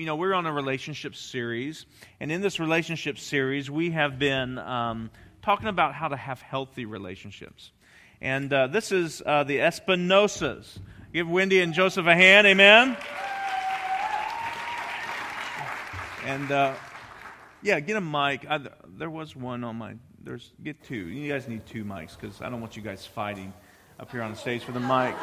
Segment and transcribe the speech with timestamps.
[0.00, 1.84] you know, we're on a relationship series,
[2.20, 5.10] and in this relationship series, we have been um,
[5.42, 7.70] talking about how to have healthy relationships.
[8.22, 10.78] And uh, this is uh, the Espinosas.
[11.12, 12.96] Give Wendy and Joseph a hand, amen.
[16.24, 16.72] And uh,
[17.60, 18.46] yeah, get a mic.
[18.48, 18.58] I,
[18.96, 19.96] there was one on my.
[20.24, 20.94] There's get two.
[20.94, 23.52] You guys need two mics because I don't want you guys fighting
[23.98, 25.14] up here on the stage for the mic.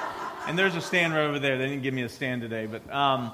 [0.47, 1.57] And there's a stand right over there.
[1.57, 3.31] They didn't give me a stand today, but um,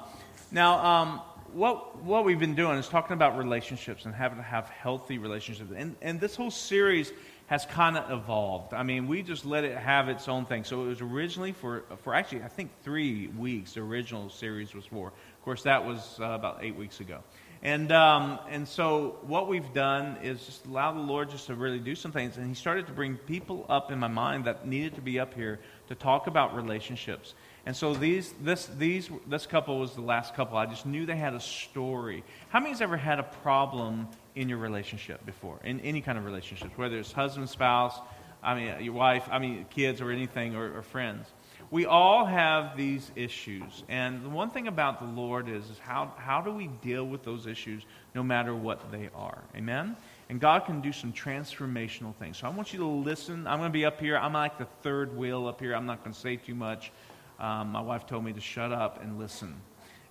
[0.50, 1.20] now um,
[1.54, 5.70] what what we've been doing is talking about relationships and having to have healthy relationships.
[5.74, 7.12] And and this whole series
[7.46, 8.72] has kind of evolved.
[8.72, 10.64] I mean, we just let it have its own thing.
[10.64, 13.74] So it was originally for for actually I think three weeks.
[13.74, 15.08] The original series was for.
[15.08, 17.22] Of course, that was uh, about eight weeks ago.
[17.64, 21.78] And, um, and so what we've done is just allow the Lord just to really
[21.78, 22.36] do some things.
[22.36, 25.32] And he started to bring people up in my mind that needed to be up
[25.32, 27.32] here to talk about relationships.
[27.66, 30.58] And so these, this, these, this couple was the last couple.
[30.58, 32.22] I just knew they had a story.
[32.50, 36.76] How many's ever had a problem in your relationship before, in any kind of relationships,
[36.76, 37.98] whether it's husband, spouse,
[38.42, 41.26] I mean, uh, your wife, I mean, kids or anything, or, or friends?
[41.74, 43.82] we all have these issues.
[43.88, 47.24] And the one thing about the Lord is, is how, how do we deal with
[47.24, 47.82] those issues
[48.14, 49.42] no matter what they are?
[49.56, 49.96] Amen?
[50.28, 52.38] And God can do some transformational things.
[52.38, 53.48] So I want you to listen.
[53.48, 54.16] I'm going to be up here.
[54.16, 55.74] I'm like the third wheel up here.
[55.74, 56.92] I'm not going to say too much.
[57.38, 59.54] Um, my wife told me to shut up and listen.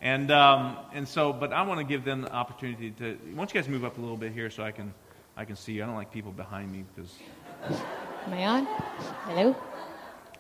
[0.02, 3.13] And, um, and so, but I want to give them the opportunity to.
[3.13, 4.93] Why don't you guys move up a little bit here so I can,
[5.38, 5.83] I can see you?
[5.83, 7.16] I don't like people behind me because.
[8.25, 8.66] Am I on?
[9.25, 9.55] Hello?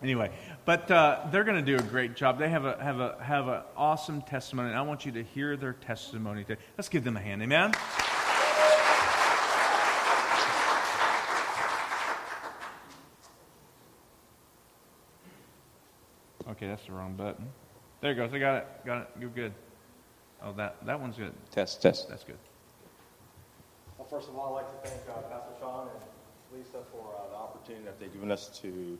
[0.01, 0.31] Anyway,
[0.65, 2.37] but uh, they're going to do a great job.
[2.37, 5.55] They have a have a have an awesome testimony, and I want you to hear
[5.55, 6.61] their testimony today.
[6.77, 7.73] Let's give them a hand, amen.
[16.49, 17.47] Okay, that's the wrong button.
[18.01, 18.33] There it goes.
[18.33, 18.67] I got it.
[18.85, 19.07] Got it.
[19.19, 19.53] You're good.
[20.43, 21.31] Oh, that that one's good.
[21.51, 22.09] Test, test.
[22.09, 22.37] That's good.
[23.97, 27.29] Well, first of all, I'd like to thank uh, Pastor Sean and Lisa for uh,
[27.29, 28.97] the opportunity that they've given us to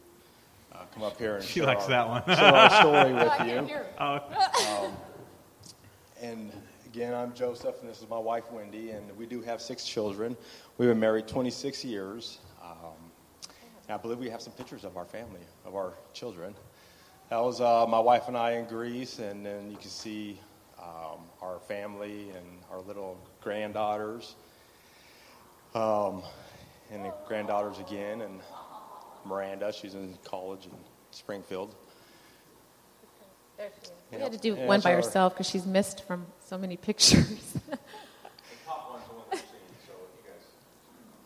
[0.72, 2.24] uh, come up here and She share likes our, that one.
[2.38, 3.78] share our story with you.
[4.00, 4.94] Oh, Um,
[6.22, 6.52] and
[6.86, 10.38] again, I'm Joseph, and this is my wife Wendy, and we do have six children.
[10.78, 12.40] We've been married 26 years.
[12.64, 12.94] Um,
[13.90, 16.56] and I believe we have some pictures of our family, of our children.
[17.34, 20.40] That was uh, my wife and I in Greece, and then you can see
[20.78, 24.36] um, our family and our little granddaughters,
[25.74, 26.22] um,
[26.92, 28.40] and the granddaughters again, and
[29.26, 29.74] Miranda.
[29.74, 30.74] She's in college in
[31.10, 31.74] Springfield.
[34.12, 36.78] We had to do And one by our- herself because she's missed from so many
[36.78, 37.58] pictures.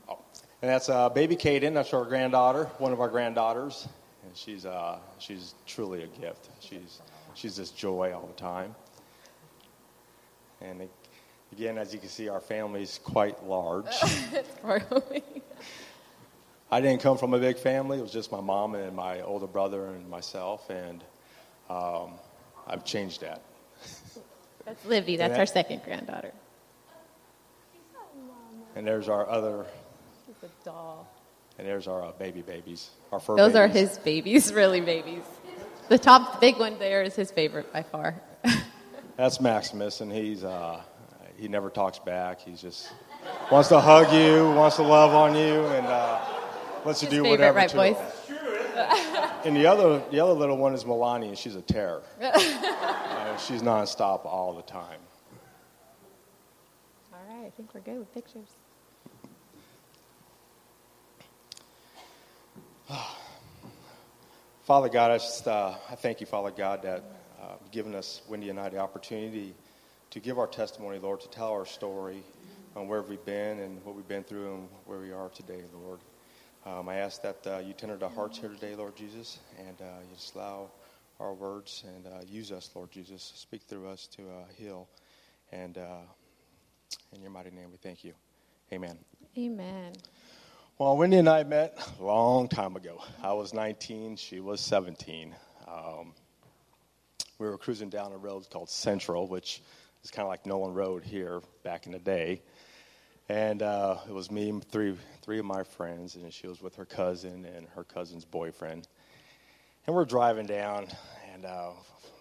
[0.08, 0.20] Oh,
[0.62, 1.74] and that's uh, baby Kaden.
[1.74, 3.92] That's our granddaughter, one of our granddaughters, and
[4.38, 6.50] she's uh, she's truly a gift.
[6.60, 7.02] She's
[7.34, 8.76] she's just joy all the time.
[10.62, 10.88] And
[11.52, 13.86] again, as you can see, our family's quite large.
[16.72, 17.98] I didn't come from a big family.
[18.00, 21.04] It was just my mom and my older brother and myself, and
[21.70, 22.12] um,
[22.68, 23.42] I've changed that.
[24.66, 25.16] That's Livy.
[25.16, 26.32] That's that- our second granddaughter.
[28.76, 29.66] And there's our other,
[30.28, 31.08] She's a doll.
[31.58, 35.24] And there's our uh, baby babies, our fur Those are his babies, really babies.
[35.90, 38.16] The top big one there is his favorite by far.
[39.18, 40.82] That's Maximus, and he's uh,
[41.38, 42.42] he never talks back.
[42.42, 42.92] He's just
[43.52, 46.20] wants to hug you, wants to love on you, and uh,
[46.86, 47.58] lets you His do favorite, whatever.
[47.58, 47.98] right, to boys?
[49.46, 52.04] And the other the other little one is Melania, and she's a terror.
[53.18, 55.00] Uh, she's nonstop all the time.
[57.12, 58.48] All right, I think we're good with pictures.
[64.64, 67.04] Father God, I just uh, I thank you, Father God, that
[67.42, 69.54] uh, given us Wendy and I the opportunity
[70.12, 72.24] to give our testimony, Lord, to tell our story
[72.78, 76.00] on where we've been and what we've been through and where we are today, Lord.
[76.66, 80.00] Um, I ask that uh, you tender our hearts here today, Lord Jesus, and uh,
[80.10, 80.70] you just allow
[81.20, 83.34] our words and uh, use us, Lord Jesus.
[83.36, 84.88] Speak through us to uh, heal.
[85.52, 85.78] And
[87.14, 88.14] in your mighty name, we thank you.
[88.72, 88.98] Amen.
[89.38, 89.94] Amen.
[90.80, 93.02] Well, Wendy and I met a long time ago.
[93.24, 95.34] I was 19, she was 17.
[95.68, 96.14] Um,
[97.40, 99.64] we were cruising down a road called Central, which
[100.04, 102.44] is kind of like Noland Road here back in the day.
[103.28, 106.76] And uh, it was me and three, three of my friends, and she was with
[106.76, 108.88] her cousin and her cousin's boyfriend.
[109.88, 110.90] And we're driving down,
[111.34, 111.72] and uh,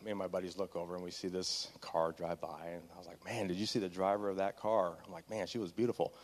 [0.03, 2.69] me and my buddies look over, and we see this car drive by.
[2.73, 4.95] And I was like, man, did you see the driver of that car?
[5.05, 6.15] I'm like, man, she was beautiful.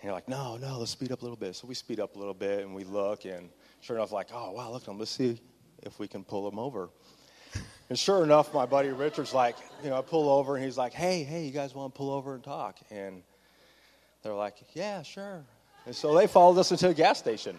[0.00, 1.56] And you're like, no, no, let's speed up a little bit.
[1.56, 3.48] So we speed up a little bit, and we look, and
[3.80, 4.98] sure enough, like, oh, wow, look at them.
[4.98, 5.40] Let's see
[5.82, 6.90] if we can pull them over.
[7.88, 10.92] And sure enough, my buddy Richard's like, you know, I pull over and he's like,
[10.92, 12.78] hey, hey, you guys want to pull over and talk?
[12.90, 13.22] And
[14.22, 15.44] they're like, yeah, sure.
[15.86, 17.56] And so they followed us into a gas station.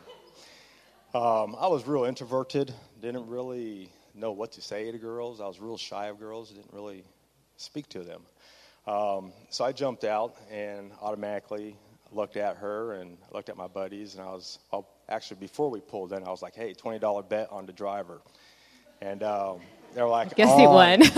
[1.14, 5.40] Um, I was real introverted, didn't really know what to say to girls.
[5.40, 7.06] I was real shy of girls, didn't really
[7.56, 8.22] speak to them.
[8.86, 11.78] Um, so I jumped out and automatically
[12.12, 14.60] looked at her and looked at my buddies, and I was
[15.10, 18.22] actually before we pulled in, I was like, "Hey, twenty dollar bet on the driver,"
[19.02, 19.60] and um,
[19.94, 21.04] they're like, Guess he "On." won.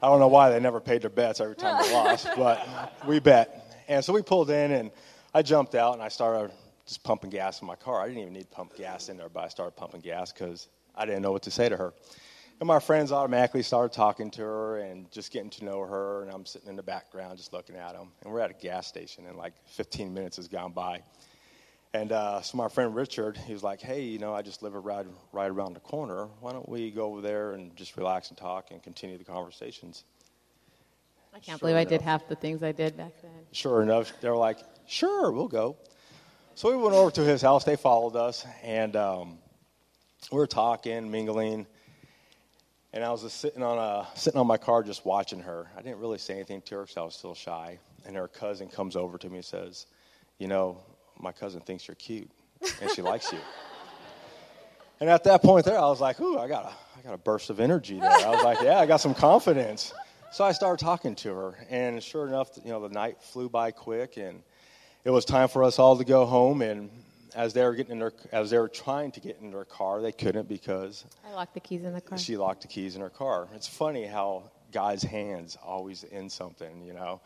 [0.00, 2.66] I don't know why they never paid their bets every time they lost, but
[3.06, 3.82] we bet.
[3.88, 4.90] And so we pulled in, and
[5.34, 6.52] I jumped out and I started
[6.86, 8.00] just pumping gas in my car.
[8.00, 10.68] I didn't even need to pump gas in there, but I started pumping gas because
[10.94, 11.92] I didn't know what to say to her.
[12.60, 16.32] And my friends automatically started talking to her and just getting to know her, and
[16.32, 18.10] I'm sitting in the background just looking at them.
[18.22, 21.02] And we're at a gas station, and like 15 minutes has gone by.
[21.94, 24.74] And uh, so my friend Richard, he was like, "Hey, you know, I just live
[24.74, 26.26] right right around the corner.
[26.40, 30.04] Why don't we go over there and just relax and talk and continue the conversations?"
[31.32, 33.30] I can't Sure believe I did half the things I did back then.
[33.52, 35.76] Sure enough, they were like, "Sure, we'll go."
[36.56, 37.62] So we went over to his house.
[37.62, 39.38] They followed us, and um,
[40.32, 41.66] we were talking, mingling.
[42.92, 45.66] And I was just sitting on a sitting on my car, just watching her.
[45.76, 47.78] I didn't really say anything to her because I was still shy.
[48.06, 49.86] And her cousin comes over to me and says,
[50.38, 50.78] "You know,
[51.18, 52.30] my cousin thinks you're cute,
[52.80, 53.38] and she likes you."
[55.00, 57.18] And at that point there, I was like, "Ooh, I got a I got a
[57.18, 59.92] burst of energy there." I was like, "Yeah, I got some confidence."
[60.32, 63.70] So I started talking to her, and sure enough, you know, the night flew by
[63.70, 64.42] quick, and
[65.04, 66.62] it was time for us all to go home.
[66.62, 66.90] And
[67.34, 70.00] as they were getting in their, as they were trying to get in their car,
[70.00, 72.18] they couldn't because I locked the keys in the car.
[72.18, 73.48] she locked the keys in her car.
[73.54, 77.20] It's funny how God's hands always in something, you know.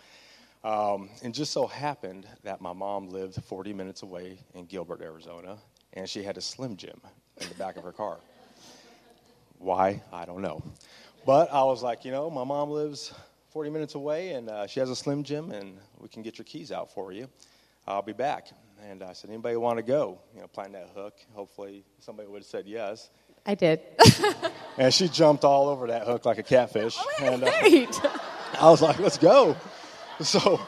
[0.65, 5.59] Um, and just so happened that my mom lived 40 minutes away in Gilbert, Arizona,
[5.95, 7.01] and she had a Slim Jim
[7.41, 8.19] in the back of her car.
[9.59, 10.03] Why?
[10.13, 10.63] I don't know.
[11.27, 13.13] But I was like, you know, my mom lives
[13.51, 16.45] 40 minutes away, and uh, she has a Slim Jim, and we can get your
[16.45, 17.29] keys out for you.
[17.87, 18.49] I'll be back.
[18.91, 20.19] And I said, anybody want to go?
[20.35, 21.15] You know, plant that hook.
[21.35, 23.11] Hopefully, somebody would have said yes.
[23.47, 23.81] I did.
[24.79, 26.97] And she jumped all over that hook like a catfish.
[27.21, 27.51] and uh.
[28.59, 29.55] I was like, let's go.
[30.21, 30.61] So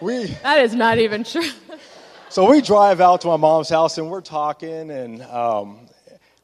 [0.00, 1.50] we That is not even true.
[2.28, 5.88] so we drive out to my mom's house and we're talking and um,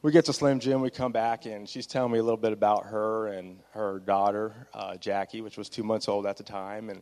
[0.01, 0.81] we get to Slim Jim.
[0.81, 4.67] We come back and she's telling me a little bit about her and her daughter
[4.73, 7.01] uh, Jackie, which was two months old at the time, and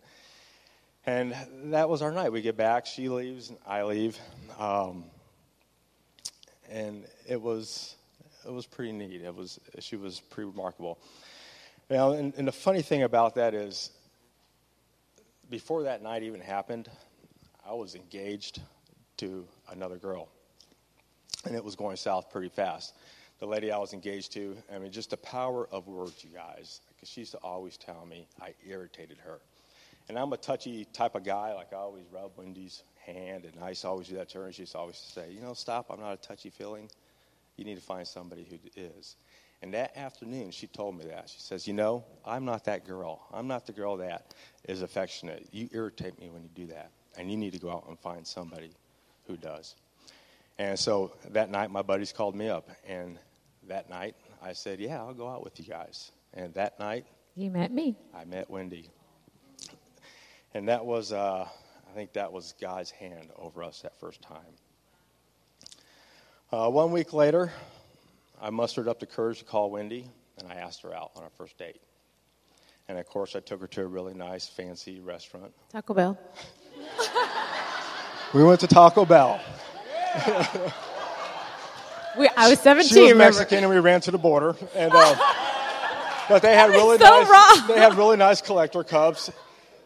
[1.05, 1.35] and
[1.65, 2.31] that was our night.
[2.31, 4.17] We get back, she leaves, and I leave,
[4.57, 5.05] um,
[6.69, 7.95] and it was
[8.45, 9.21] it was pretty neat.
[9.21, 10.99] It was she was pretty remarkable.
[11.89, 13.91] Now, and, and the funny thing about that is,
[15.49, 16.89] before that night even happened,
[17.67, 18.61] I was engaged
[19.17, 20.29] to another girl,
[21.45, 22.95] and it was going south pretty fast.
[23.39, 26.79] The lady I was engaged to, I mean, just the power of words, you guys.
[26.95, 29.41] Because she used to always tell me I irritated her.
[30.09, 31.53] And I'm a touchy type of guy.
[31.53, 34.45] Like I always rub Wendy's hand, and I used to always do that to her.
[34.45, 35.87] And she used to always say, "You know, stop.
[35.89, 36.89] I'm not a touchy feeling.
[37.57, 39.15] You need to find somebody who is."
[39.61, 41.29] And that afternoon, she told me that.
[41.29, 43.25] She says, "You know, I'm not that girl.
[43.31, 44.33] I'm not the girl that
[44.67, 45.47] is affectionate.
[45.51, 48.27] You irritate me when you do that, and you need to go out and find
[48.27, 48.71] somebody
[49.25, 49.75] who does."
[50.57, 53.17] And so that night, my buddies called me up, and
[53.63, 57.05] that night I said, "Yeah, I'll go out with you guys." And that night,
[57.35, 57.95] You met me.
[58.13, 58.91] I met Wendy.
[60.53, 64.39] And that was, uh, I think that was God's hand over us that first time.
[66.51, 67.51] Uh, one week later,
[68.41, 70.07] I mustered up the courage to call Wendy,
[70.37, 71.81] and I asked her out on our first date.
[72.87, 75.53] And of course, I took her to a really nice, fancy restaurant.
[75.71, 76.19] Taco Bell.
[78.33, 79.39] We went to Taco Bell.
[82.17, 83.39] We, I was 17, She was remember?
[83.39, 84.55] Mexican, and we ran to the border.
[84.75, 85.15] And uh,
[86.29, 87.27] but they had really so nice.
[87.27, 87.67] wrong.
[87.67, 89.31] They had really nice collector cups,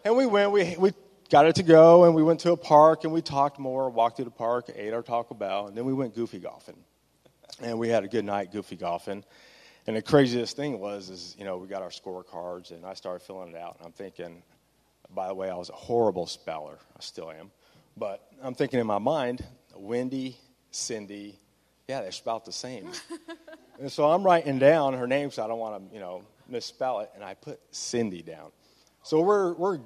[0.08, 0.52] and we went.
[0.52, 0.94] We we
[1.30, 3.90] got it to go, and we went to a park, and we talked more.
[3.90, 6.78] Walked through the park, ate our Taco Bell, and then we went goofy golfing,
[7.62, 9.26] and we had a good night goofy golfing.
[9.86, 13.22] And the craziest thing was, is you know, we got our scorecards, and I started
[13.22, 14.42] filling it out, and I'm thinking.
[15.10, 16.78] By the way, I was a horrible speller.
[16.98, 17.50] I still am,
[17.96, 19.42] but I'm thinking in my mind,
[19.74, 20.38] Wendy,
[20.70, 21.40] Cindy,
[21.88, 22.90] yeah, they're spelled the same.
[23.80, 27.00] and so I'm writing down her name so I don't want to, you know, misspell
[27.00, 28.52] it, and I put Cindy down.
[29.04, 29.80] So we're we're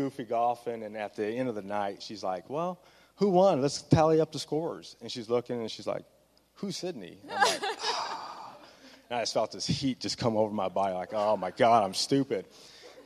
[0.00, 2.80] goofy golfing, and at the end of the night, she's like, "Well,
[3.16, 3.60] who won?
[3.60, 6.04] Let's tally up the scores." And she's looking, and she's like,
[6.54, 7.62] "Who's Sydney?" I'm like,
[9.10, 11.84] and I just felt this heat just come over my body, like, "Oh my God,
[11.84, 12.46] I'm stupid."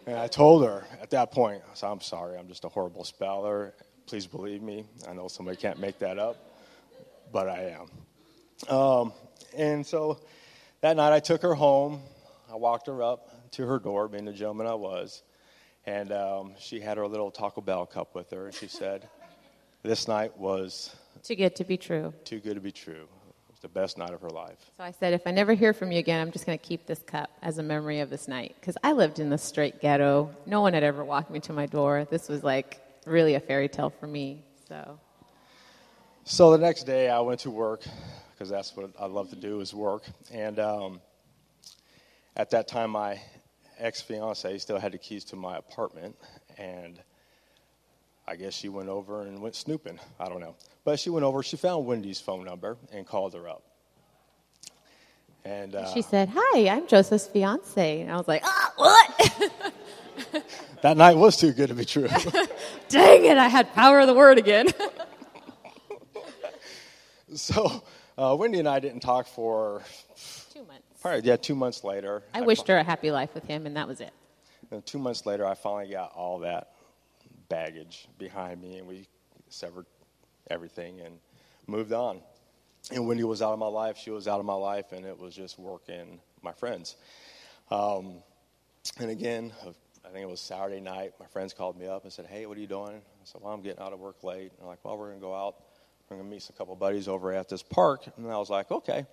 [0.07, 3.03] And I told her at that point, I said, "I'm sorry, I'm just a horrible
[3.03, 3.75] speller.
[4.07, 4.85] Please believe me.
[5.09, 6.37] I know somebody can't make that up,
[7.33, 9.13] but I am." Um,
[9.57, 10.21] and so
[10.81, 12.03] that night I took her home.
[12.49, 15.23] I walked her up to her door, being the gentleman I was,
[15.87, 19.09] and um, she had her little Taco Bell cup with her, and she said,
[19.83, 22.13] "This night was too good to be true.
[22.25, 23.07] too good to be true.
[23.49, 25.73] It was the best night of her life." So I said, if I never hear
[25.73, 28.29] from you again, I'm just going to keep this cup as a memory of this
[28.29, 28.57] night.
[28.61, 30.31] Because I lived in the straight ghetto.
[30.47, 32.07] No one had ever walked me to my door.
[32.11, 34.43] This was like really a fairy tale for me.
[34.69, 34.99] So
[36.25, 37.83] So the next day, I went to work
[38.33, 40.05] because that's what I love to do is work.
[40.33, 41.01] And um,
[42.37, 43.21] at that time, my
[43.79, 46.17] ex fiance still had the keys to my apartment,
[46.59, 47.01] and
[48.27, 49.99] I guess she went over and went snooping.
[50.19, 51.43] I don't know, but she went over.
[51.43, 53.63] She found Wendy's phone number and called her up.
[55.45, 58.01] And uh, she said, Hi, I'm Joseph's fiance.
[58.01, 59.53] And I was like, Ah, what?
[60.83, 62.09] that night was too good to be true.
[62.89, 64.69] Dang it, I had power of the word again.
[67.35, 67.85] so
[68.17, 69.83] uh, Wendy and I didn't talk for
[70.53, 70.84] Two months.
[71.05, 72.23] Probably yeah two months later.
[72.33, 74.13] I wished her a happy life with him, and that was it.
[74.71, 76.71] And two months later, I finally got all that
[77.51, 79.07] baggage behind me, and we
[79.51, 79.85] severed
[80.51, 81.19] everything and
[81.67, 82.21] moved on.
[82.91, 83.99] And Wendy was out of my life.
[83.99, 86.97] She was out of my life, and it was just work and my friends.
[87.71, 88.23] Um,
[88.99, 91.13] and again, I think it was Saturday night.
[91.21, 93.53] My friends called me up and said, "Hey, what are you doing?" I said, "Well,
[93.53, 95.57] I'm getting out of work late." And they're like, "Well, we're going to go out.
[96.09, 98.71] We're going to meet a couple buddies over at this park." And I was like,
[98.71, 99.05] "Okay."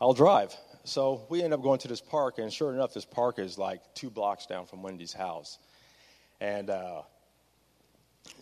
[0.00, 0.54] I'll drive.
[0.84, 3.80] So we end up going to this park, and sure enough, this park is like
[3.94, 5.58] two blocks down from Wendy's house.
[6.42, 7.02] And uh,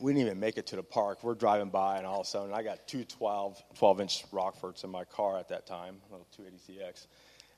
[0.01, 1.23] we didn't even make it to the park.
[1.23, 4.83] We're driving by, and all of a sudden, I got two 12, 12 inch Rockfords
[4.83, 7.07] in my car at that time, a little 280ZX.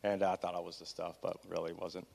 [0.02, 2.06] And I thought I was the stuff, but really wasn't.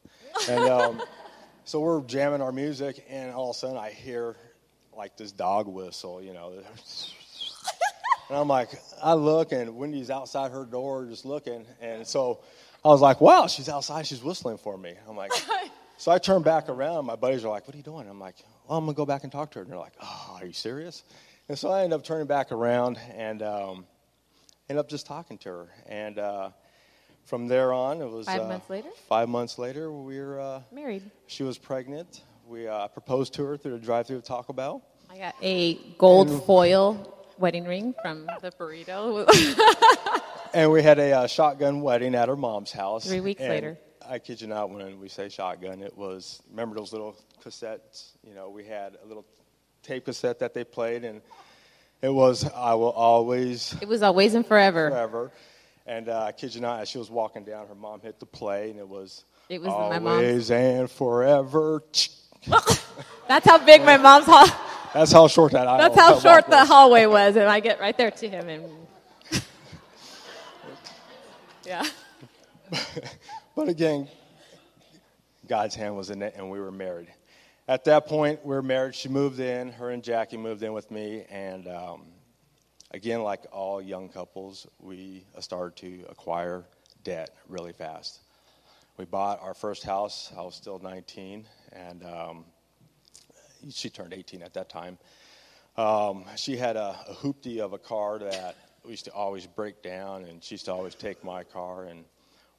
[0.48, 1.02] And um,
[1.66, 4.36] so we're jamming our music, and all of a sudden, I hear
[4.96, 6.62] like this dog whistle, you know.
[8.30, 8.70] And I'm like,
[9.02, 11.66] I look, and Wendy's outside her door just looking.
[11.82, 12.42] And so
[12.86, 14.06] I was like, wow, she's outside.
[14.06, 14.94] She's whistling for me.
[15.08, 15.32] I'm like,
[15.98, 17.06] so I turn back around.
[17.06, 18.08] My buddies are like, what are you doing?
[18.08, 18.36] I'm like,
[18.68, 19.64] well, I'm going to go back and talk to her.
[19.64, 21.04] And they're like, oh, are you serious?
[21.50, 23.86] And so I end up turning back around and um,
[24.70, 25.68] end up just talking to her.
[25.88, 26.50] And uh,
[27.26, 28.90] from there on, it was Five uh, months later?
[29.08, 31.02] Five months later, we were, uh, Married.
[31.26, 32.22] she was pregnant.
[32.48, 34.84] We uh, proposed to her through the drive through of Taco Bell.
[35.10, 39.28] I got a gold foil wedding ring from the burrito.
[40.52, 43.06] And we had a uh, shotgun wedding at her mom's house.
[43.06, 43.78] Three weeks And later.
[44.04, 47.16] I kid you not, when we say shotgun, it was, remember those little
[47.46, 48.14] cassettes?
[48.28, 49.26] You know, we had a little
[49.84, 51.22] tape cassette that they played, and
[52.02, 54.90] it was, I will always, it was always and forever.
[54.90, 55.32] forever.
[55.86, 58.26] And uh, I kid you not, as she was walking down, her mom hit the
[58.26, 61.84] play, and it was, It was my mom's- always and forever.
[63.28, 64.48] That's how big my mom's hall.
[64.94, 67.96] That's how short that aisle That's how short the hallway was, and I get right
[67.98, 68.64] there to him, and
[71.66, 71.86] yeah.
[73.56, 74.08] But again,
[75.48, 77.10] God's hand was in it, and we were married.
[77.68, 78.96] At that point, we were married.
[78.96, 79.72] She moved in.
[79.74, 81.26] Her and Jackie moved in with me.
[81.30, 82.06] And um,
[82.92, 86.64] again, like all young couples, we started to acquire
[87.04, 88.22] debt really fast.
[88.98, 90.32] We bought our first house.
[90.38, 92.46] I was still 19, and um,
[93.72, 94.98] she turned 18 at that time.
[95.78, 99.82] Um, she had a, a hoopty of a car that we used to always break
[99.82, 101.86] down, and she used to always take my car.
[101.86, 102.06] And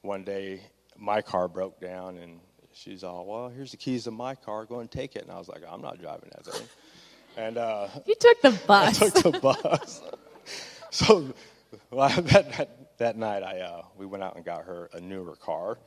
[0.03, 0.61] one day,
[0.97, 2.41] my car broke down, and
[2.73, 4.65] she's all, "Well, here's the keys to my car.
[4.65, 6.67] Go and take it." And I was like, "I'm not driving that thing."
[7.37, 9.03] And uh, You took the bus.
[9.03, 10.03] I took the bus.
[10.91, 11.33] so
[11.91, 15.37] well, that, that that night, I uh, we went out and got her a newer
[15.37, 15.79] car,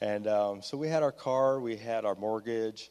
[0.00, 2.90] and um, so we had our car, we had our mortgage,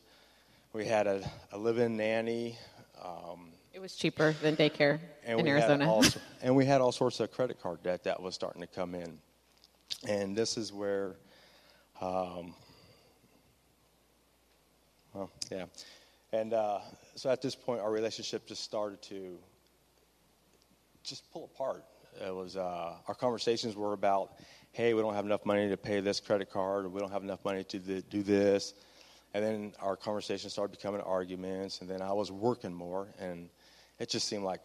[0.73, 2.57] we had a, a live-in nanny.
[3.03, 5.89] Um, It was cheaper than daycare and in Arizona.
[5.89, 6.03] All,
[6.41, 9.17] and we had all sorts of credit card debt that was starting to come in.
[10.07, 11.15] And this is where,
[11.99, 12.53] um,
[15.13, 15.65] well, yeah.
[16.31, 16.79] And uh,
[17.15, 19.37] so at this point, our relationship just started to
[21.03, 21.83] just pull apart.
[22.23, 24.33] It was uh, our conversations were about,
[24.71, 27.23] hey, we don't have enough money to pay this credit card, or we don't have
[27.23, 28.75] enough money to do this.
[29.33, 33.49] And then our conversation started becoming arguments, and then I was working more, and
[33.99, 34.61] it just seemed like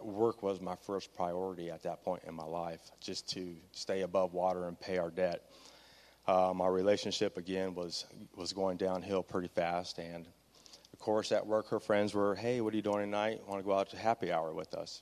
[0.00, 4.34] work was my first priority at that point in my life, just to stay above
[4.34, 5.50] water and pay our debt.
[6.26, 8.04] Um, our relationship again was
[8.36, 10.26] was going downhill pretty fast, and
[10.92, 13.40] of course at work her friends were, "Hey, what are you doing tonight?
[13.48, 15.00] Want to go out to happy hour with us?"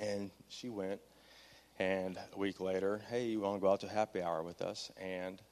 [0.00, 1.02] And she went,
[1.78, 4.90] and a week later, "Hey, you want to go out to happy hour with us?"
[4.96, 5.42] And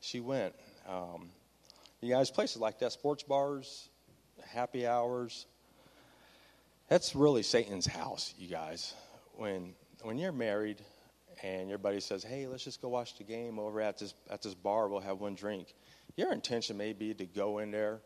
[0.00, 0.54] she went.
[0.88, 1.30] Um,
[2.06, 3.88] you guys, places like that, sports bars,
[4.52, 5.46] happy hours,
[6.88, 8.94] that's really Satan's house, you guys.
[9.34, 10.82] When when you're married
[11.42, 14.40] and your buddy says, "Hey, let's just go watch the game over at this at
[14.40, 14.88] this bar.
[14.88, 15.74] We'll have one drink."
[16.16, 18.00] Your intention may be to go in there,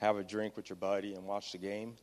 [0.00, 1.96] have a drink with your buddy, and watch the game.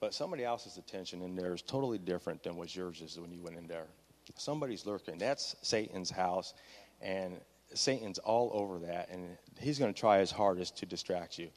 [0.00, 3.40] But somebody else's attention in there is totally different than what yours is when you
[3.40, 3.86] went in there.
[4.36, 5.16] Somebody's lurking.
[5.16, 6.54] That's Satan's house,
[7.00, 7.40] and
[7.74, 11.50] Satan's all over that, and he's going to try his hardest to distract you.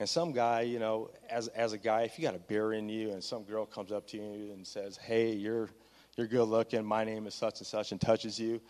[0.00, 2.88] And some guy, you know, as as a guy, if you got a beer in
[2.88, 5.70] you, and some girl comes up to you and says, "Hey, you're
[6.16, 6.84] you're good looking.
[6.84, 8.60] My name is such and such," and touches you.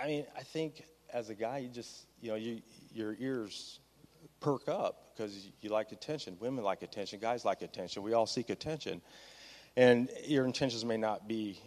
[0.00, 3.80] I mean, I think as a guy, you just you know you your ears
[4.40, 6.36] perk up because you like attention.
[6.40, 7.18] Women like attention.
[7.20, 8.02] Guys like attention.
[8.02, 9.02] We all seek attention,
[9.76, 11.60] and your intentions may not be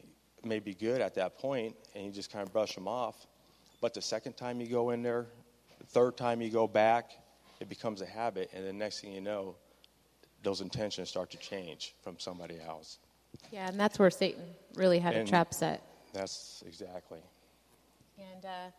[0.44, 3.28] may be good at that point, and you just kind of brush them off.
[3.82, 5.28] But the second time you go in there,
[5.80, 7.12] the third time you go back,
[7.60, 9.56] it becomes a habit, and the next thing you know,
[10.44, 13.00] those intentions start to change from somebody else.
[13.52, 14.44] Yeah, and that's where Satan
[14.76, 15.82] really had And- a trap set.
[16.14, 17.20] That's exactly.
[18.18, 18.72] And uh,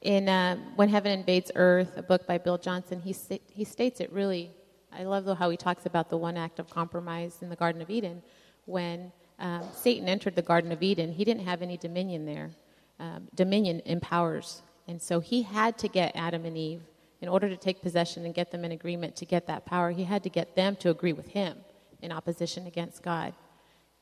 [0.00, 4.00] in uh, When Heaven Invades Earth, a book by Bill Johnson, he, sta- he states
[4.00, 4.50] it really.
[4.92, 7.90] I love how he talks about the one act of compromise in the Garden of
[7.90, 8.22] Eden.
[8.64, 12.50] When um, Satan entered the Garden of Eden, he didn't have any dominion there.
[12.98, 14.62] Um, dominion empowers.
[14.88, 16.82] And so he had to get Adam and Eve,
[17.20, 20.04] in order to take possession and get them in agreement to get that power, he
[20.04, 21.56] had to get them to agree with him
[22.02, 23.34] in opposition against God.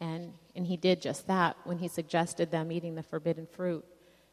[0.01, 3.85] And, and he did just that when he suggested them eating the forbidden fruit.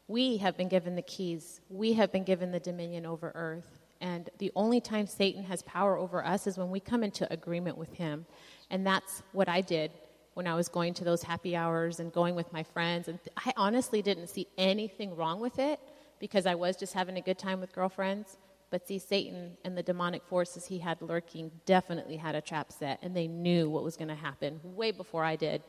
[0.07, 3.79] We have been given the keys, we have been given the dominion over earth.
[4.01, 7.77] And the only time Satan has power over us is when we come into agreement
[7.77, 8.25] with him.
[8.71, 9.91] And that's what I did
[10.33, 13.07] when I was going to those happy hours and going with my friends.
[13.07, 15.79] And I honestly didn't see anything wrong with it
[16.19, 18.37] because I was just having a good time with girlfriends.
[18.69, 22.99] But see, Satan and the demonic forces he had lurking definitely had a trap set,
[23.01, 25.61] and they knew what was going to happen way before I did.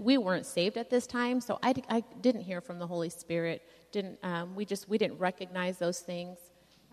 [0.00, 3.62] We weren't saved at this time, so I, I didn't hear from the Holy Spirit.
[3.90, 6.38] Didn't um, we just we didn't recognize those things?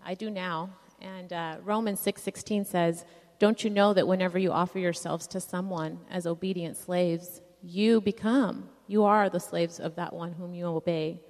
[0.04, 0.70] I do now.
[1.00, 3.06] And uh, Romans six sixteen says,
[3.40, 8.70] "Don't you know that whenever you offer yourselves to someone as obedient slaves, you become
[8.86, 11.20] you are the slaves of that one whom you obey,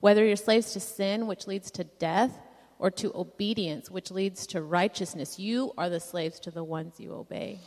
[0.00, 2.38] whether you're slaves to sin, which leads to death."
[2.78, 5.38] Or to obedience, which leads to righteousness.
[5.38, 7.60] You are the slaves to the ones you obey.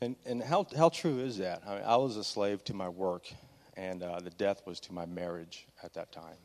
[0.00, 1.62] And, and how, how true is that?
[1.66, 3.28] I, mean, I was a slave to my work,
[3.76, 6.36] and uh, the death was to my marriage at that time.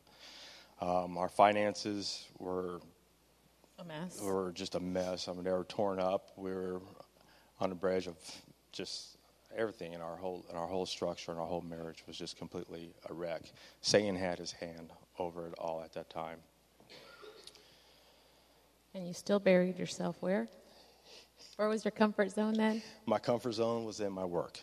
[0.81, 2.81] Um, our finances were,
[3.79, 4.21] A mess.
[4.21, 5.27] were just a mess.
[5.27, 6.29] I mean, they were torn up.
[6.37, 6.81] We were
[7.59, 8.15] on the bridge of
[8.71, 9.17] just
[9.55, 12.93] everything in our whole in our whole structure and our whole marriage was just completely
[13.09, 13.43] a wreck.
[13.81, 16.39] Satan had his hand over it all at that time.
[18.93, 20.47] And you still buried yourself where?
[21.57, 22.81] Where was your comfort zone then?
[23.05, 24.59] My comfort zone was in my work.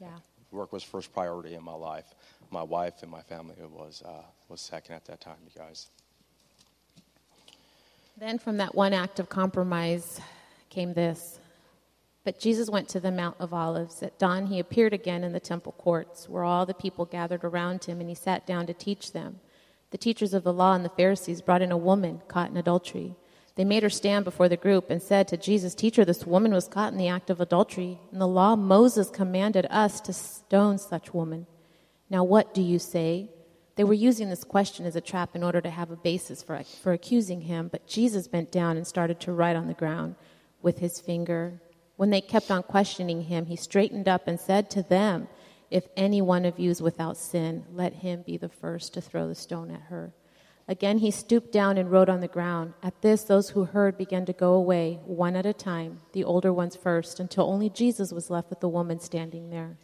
[0.00, 0.18] Yeah.
[0.52, 2.14] Work was first priority in my life.
[2.50, 5.36] My wife and my family was uh, was second at that time.
[5.44, 5.90] You guys.
[8.18, 10.20] Then from that one act of compromise
[10.70, 11.38] came this.
[12.24, 14.02] But Jesus went to the Mount of Olives.
[14.02, 17.84] At dawn, he appeared again in the temple courts, where all the people gathered around
[17.84, 19.40] him, and he sat down to teach them.
[19.90, 23.16] The teachers of the law and the Pharisees brought in a woman caught in adultery.
[23.54, 26.68] They made her stand before the group and said to Jesus, Teacher, this woman was
[26.68, 28.00] caught in the act of adultery.
[28.12, 31.46] In the law, Moses commanded us to stone such woman.
[32.08, 33.28] Now, what do you say?
[33.76, 36.62] They were using this question as a trap in order to have a basis for,
[36.82, 40.16] for accusing him, but Jesus bent down and started to write on the ground
[40.62, 41.60] with his finger.
[41.96, 45.28] When they kept on questioning him, he straightened up and said to them,
[45.70, 49.28] If any one of you is without sin, let him be the first to throw
[49.28, 50.14] the stone at her.
[50.68, 52.72] Again, he stooped down and wrote on the ground.
[52.82, 56.52] At this, those who heard began to go away, one at a time, the older
[56.52, 59.76] ones first, until only Jesus was left with the woman standing there.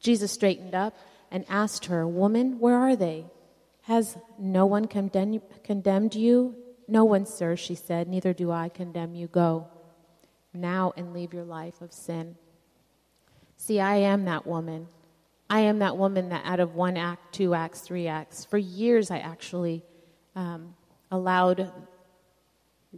[0.00, 0.96] Jesus straightened up
[1.30, 3.26] and asked her, Woman, where are they?
[3.82, 6.54] Has no one condemn- condemned you?
[6.86, 8.08] No one, sir, she said.
[8.08, 9.26] Neither do I condemn you.
[9.26, 9.68] Go
[10.52, 12.36] now and leave your life of sin.
[13.56, 14.88] See, I am that woman.
[15.50, 19.10] I am that woman that out of one act, two acts, three acts, for years
[19.10, 19.82] I actually
[20.36, 20.74] um,
[21.10, 21.70] allowed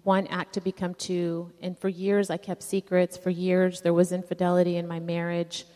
[0.03, 1.53] one act to become two.
[1.61, 3.17] And for years I kept secrets.
[3.17, 5.67] For years there was infidelity in my marriage.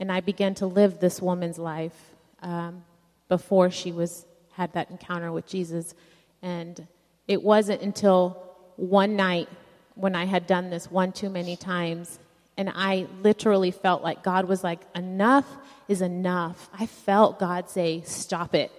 [0.00, 2.10] And I began to live this woman's life
[2.42, 2.82] um,
[3.28, 5.94] before she was had that encounter with Jesus.
[6.42, 6.86] And
[7.28, 8.42] it wasn't until
[8.76, 9.48] one night
[9.94, 12.18] when I had done this one too many times,
[12.56, 15.46] and I literally felt like God was like, enough
[15.88, 16.68] is enough.
[16.78, 18.70] I felt God say, stop it.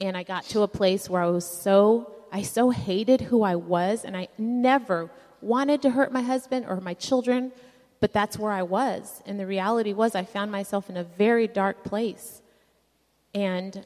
[0.00, 3.56] And I got to a place where I was so, I so hated who I
[3.56, 7.52] was, and I never wanted to hurt my husband or my children,
[8.00, 9.22] but that's where I was.
[9.26, 12.40] And the reality was, I found myself in a very dark place.
[13.34, 13.84] And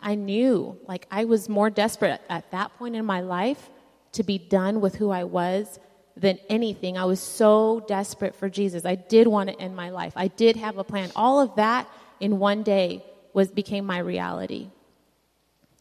[0.00, 3.70] I knew, like, I was more desperate at that point in my life
[4.12, 5.78] to be done with who I was
[6.16, 6.96] than anything.
[6.96, 8.84] I was so desperate for Jesus.
[8.84, 10.12] I did want to end my life.
[10.16, 11.10] I did have a plan.
[11.16, 11.88] All of that
[12.20, 14.68] in one day was became my reality.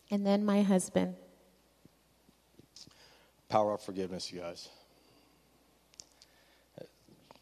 [0.09, 1.15] And then my husband.
[3.49, 4.69] Power of forgiveness, you guys.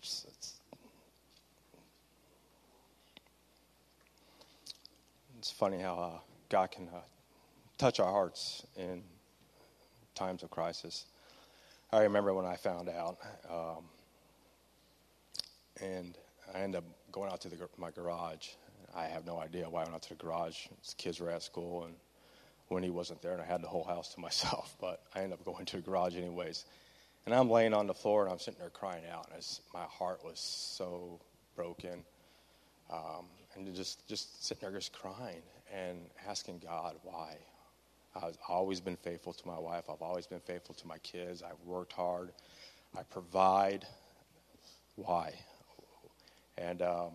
[0.02, 0.54] It's, it's,
[5.38, 6.20] it's funny how uh,
[6.50, 7.02] God can uh,
[7.78, 9.04] touch our hearts in
[10.16, 11.06] times of crisis.
[11.92, 13.84] I remember when I found out, um,
[15.80, 16.18] and
[16.52, 18.48] I ended up going out to the, my garage.
[18.96, 20.66] I have no idea why I went out to the garage.
[20.82, 21.94] His kids were at school, and
[22.70, 24.76] when he wasn't there, and I had the whole house to myself.
[24.82, 26.66] But I ended up going to the garage anyways.
[27.28, 29.30] And I'm laying on the floor, and I'm sitting there crying out.
[29.32, 29.46] And
[29.76, 31.20] my heart was so
[31.56, 32.04] broken,
[32.92, 35.42] um, and just just sitting there just crying
[35.74, 37.38] and asking God why.
[38.14, 39.86] I've always been faithful to my wife.
[39.90, 41.42] I've always been faithful to my kids.
[41.42, 42.34] I've worked hard.
[42.98, 43.86] I provide.
[44.96, 45.34] Why?
[46.58, 47.12] And um,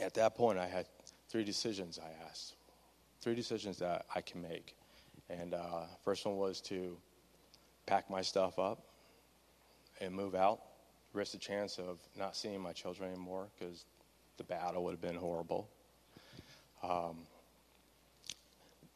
[0.00, 0.86] at that point, I had
[1.28, 2.56] three decisions I asked
[3.26, 4.76] three decisions that I can make.
[5.28, 6.96] And uh, first one was to
[7.84, 8.84] pack my stuff up
[10.00, 10.60] and move out,
[11.12, 13.84] risk the chance of not seeing my children anymore because
[14.36, 15.68] the battle would have been horrible.
[16.82, 17.18] Um,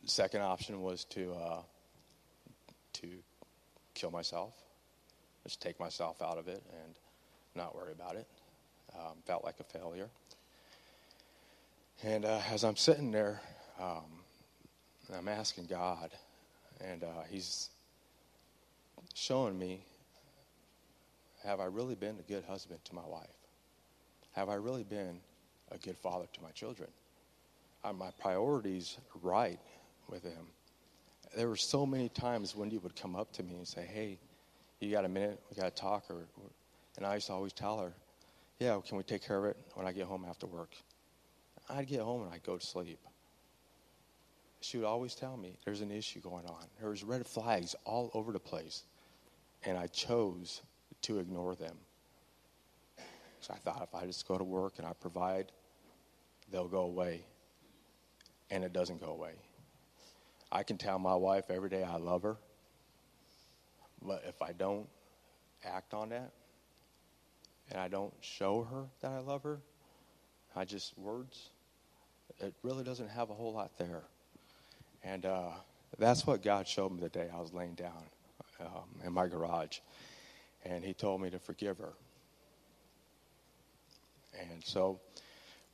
[0.06, 1.62] second option was to uh,
[2.94, 3.08] to
[3.94, 4.54] kill myself,
[5.44, 6.94] just take myself out of it and
[7.54, 8.26] not worry about it.
[8.94, 10.08] Um, felt like a failure.
[12.02, 13.40] And uh, as I'm sitting there,
[13.78, 14.04] um,
[15.14, 16.10] I'm asking God,
[16.80, 17.70] and uh, He's
[19.14, 19.84] showing me
[21.44, 23.28] have I really been a good husband to my wife?
[24.34, 25.20] Have I really been
[25.70, 26.88] a good father to my children?
[27.84, 29.58] Are my priorities right
[30.08, 30.46] with Him?
[31.36, 34.18] There were so many times Wendy would come up to me and say, Hey,
[34.80, 35.40] you got a minute?
[35.50, 36.04] We got to talk.
[36.10, 36.26] Or,
[36.96, 37.92] and I used to always tell her,
[38.58, 40.70] Yeah, can we take care of it when I get home after work?
[41.68, 42.98] I'd get home and I'd go to sleep
[44.60, 46.64] she would always tell me there's an issue going on.
[46.80, 48.84] There's red flags all over the place.
[49.64, 50.62] And I chose
[51.02, 51.76] to ignore them.
[53.40, 55.50] So I thought if I just go to work and I provide,
[56.50, 57.24] they'll go away.
[58.50, 59.32] And it doesn't go away.
[60.50, 62.36] I can tell my wife every day I love her.
[64.02, 64.88] But if I don't
[65.64, 66.32] act on that
[67.70, 69.60] and I don't show her that I love her,
[70.56, 71.50] I just words,
[72.40, 74.02] it really doesn't have a whole lot there.
[75.04, 75.50] And uh,
[75.98, 78.02] that's what God showed me the day I was laying down
[78.60, 79.78] um, in my garage.
[80.64, 81.92] And He told me to forgive her.
[84.38, 85.00] And so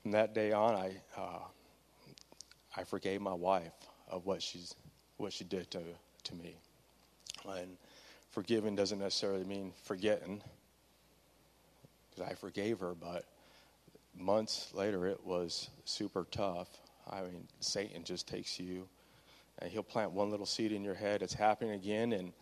[0.07, 1.41] from that day on, I, uh,
[2.77, 3.73] I forgave my wife
[4.09, 4.77] of what, she's,
[5.17, 5.81] what she did to,
[6.23, 6.55] to me.
[7.45, 7.77] And
[8.31, 10.43] forgiving doesn't necessarily mean forgetting,
[12.09, 13.25] because I forgave her, but
[14.17, 16.69] months later it was super tough.
[17.11, 18.87] I mean, Satan just takes you
[19.59, 21.21] and he'll plant one little seed in your head.
[21.21, 22.33] It's happening again, and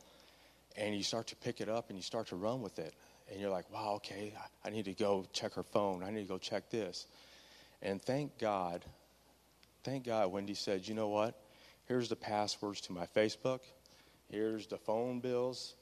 [0.76, 2.92] and you start to pick it up and you start to run with it.
[3.30, 4.34] And you're like, wow, okay,
[4.66, 6.02] I need to go check her phone.
[6.02, 7.06] I need to go check this.
[7.84, 8.82] And thank God,
[9.84, 11.38] thank God, Wendy said, you know what?
[11.84, 13.60] Here's the passwords to my Facebook.
[14.30, 15.74] Here's the phone bills.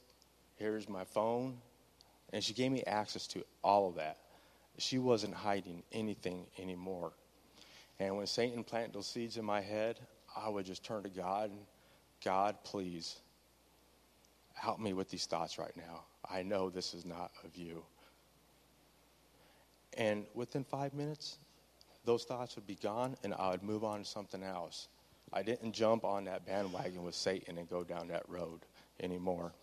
[0.57, 1.57] Here's my phone.
[2.33, 4.17] And she gave me access to all of that.
[4.77, 7.13] She wasn't hiding anything anymore.
[7.99, 9.99] And when Satan planted those seeds in my head,
[10.35, 11.59] I would just turn to God and
[12.25, 13.15] God, please
[14.55, 16.03] help me with these thoughts right now.
[16.29, 17.83] I know this is not of you.
[19.97, 21.37] And within five minutes,
[22.05, 24.87] those thoughts would be gone and I would move on to something else.
[25.31, 28.61] I didn't jump on that bandwagon with Satan and go down that road
[28.99, 29.53] anymore.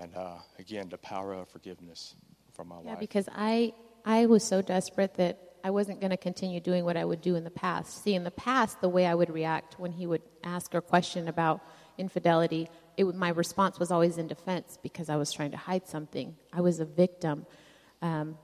[0.00, 2.14] And uh, again, the power of forgiveness
[2.52, 3.00] from my yeah, life.
[3.00, 3.72] because I
[4.04, 7.36] I was so desperate that I wasn't going to continue doing what I would do
[7.36, 8.02] in the past.
[8.02, 11.28] See, in the past, the way I would react when he would ask or question
[11.28, 11.60] about
[11.98, 16.36] infidelity, it my response was always in defense because I was trying to hide something.
[16.52, 17.46] I was a victim,
[18.00, 18.38] um,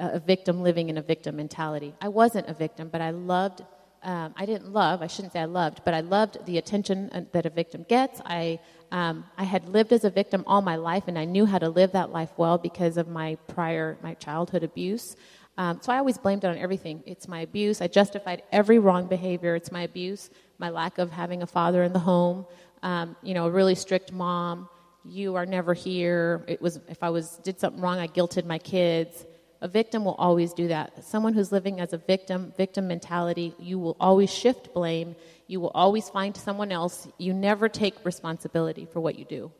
[0.00, 1.94] a victim living in a victim mentality.
[2.00, 3.62] I wasn't a victim, but I loved.
[4.02, 5.02] Um, I didn't love.
[5.02, 8.20] I shouldn't say I loved, but I loved the attention uh, that a victim gets.
[8.24, 8.58] I
[8.90, 11.68] um, I had lived as a victim all my life, and I knew how to
[11.68, 15.16] live that life well because of my prior my childhood abuse.
[15.58, 17.02] Um, so I always blamed it on everything.
[17.04, 17.82] It's my abuse.
[17.82, 19.54] I justified every wrong behavior.
[19.54, 22.46] It's my abuse, my lack of having a father in the home,
[22.82, 24.68] um, you know, a really strict mom.
[25.04, 26.44] You are never here.
[26.48, 29.26] It was if I was did something wrong, I guilted my kids.
[29.62, 31.04] A victim will always do that.
[31.04, 35.14] Someone who's living as a victim, victim mentality, you will always shift blame.
[35.48, 37.06] You will always find someone else.
[37.18, 39.52] You never take responsibility for what you do.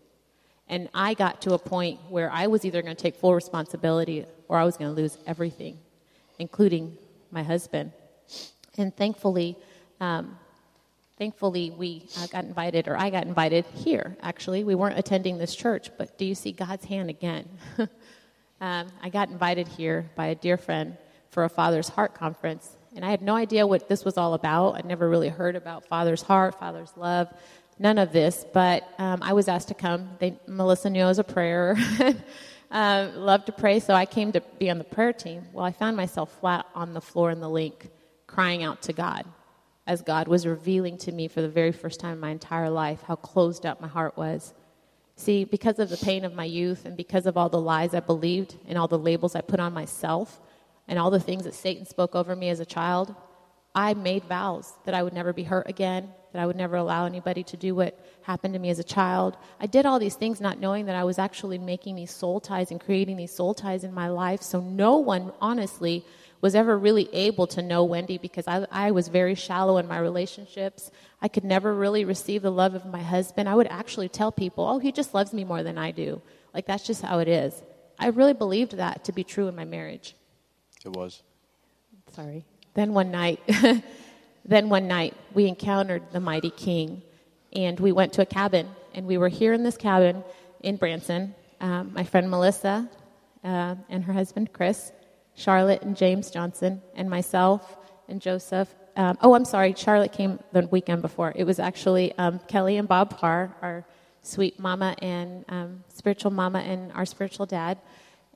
[0.68, 4.24] And I got to a point where I was either going to take full responsibility
[4.48, 5.78] or I was going to lose everything,
[6.38, 6.96] including
[7.30, 7.92] my husband.
[8.78, 9.58] And thankfully,
[10.00, 10.38] um,
[11.18, 14.16] thankfully we uh, got invited, or I got invited here.
[14.22, 17.48] Actually, we weren't attending this church, but do you see God's hand again?
[18.60, 20.96] um, I got invited here by a dear friend
[21.30, 24.76] for a Father's Heart conference, and I had no idea what this was all about.
[24.76, 27.32] I'd never really heard about Father's Heart, Father's Love,
[27.78, 28.44] none of this.
[28.52, 30.10] But um, I was asked to come.
[30.18, 31.76] They, Melissa knew I was a prayer.
[32.70, 35.46] um, loved to pray, so I came to be on the prayer team.
[35.52, 37.88] Well, I found myself flat on the floor in the link,
[38.26, 39.24] crying out to God,
[39.86, 43.02] as God was revealing to me for the very first time in my entire life
[43.06, 44.52] how closed up my heart was.
[45.20, 48.00] See, because of the pain of my youth and because of all the lies I
[48.00, 50.40] believed and all the labels I put on myself
[50.88, 53.14] and all the things that Satan spoke over me as a child,
[53.74, 57.04] I made vows that I would never be hurt again, that I would never allow
[57.04, 59.36] anybody to do what happened to me as a child.
[59.60, 62.70] I did all these things not knowing that I was actually making these soul ties
[62.70, 64.40] and creating these soul ties in my life.
[64.40, 66.02] So no one, honestly,
[66.40, 69.98] was ever really able to know Wendy because I, I was very shallow in my
[69.98, 70.90] relationships.
[71.20, 73.48] I could never really receive the love of my husband.
[73.48, 76.22] I would actually tell people, oh, he just loves me more than I do.
[76.54, 77.62] Like, that's just how it is.
[77.98, 80.14] I really believed that to be true in my marriage.
[80.84, 81.22] It was.
[82.12, 82.44] Sorry.
[82.74, 83.40] Then one night,
[84.44, 87.02] then one night, we encountered the mighty king,
[87.52, 90.24] and we went to a cabin, and we were here in this cabin
[90.60, 91.34] in Branson.
[91.60, 92.88] Um, my friend Melissa
[93.44, 94.92] uh, and her husband Chris,
[95.40, 98.68] Charlotte and James Johnson, and myself and Joseph.
[98.94, 101.32] Um, oh, I'm sorry, Charlotte came the weekend before.
[101.34, 103.86] It was actually um, Kelly and Bob Parr, our
[104.22, 107.78] sweet mama and um, spiritual mama and our spiritual dad.